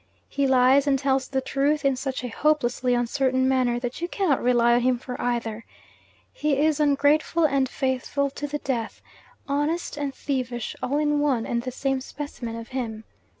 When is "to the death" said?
8.31-9.03